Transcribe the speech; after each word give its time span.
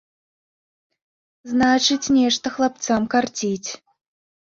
Значыць, 1.53 2.01
нешта 2.17 2.45
хлапцам 2.59 3.01
карціць. 3.19 3.69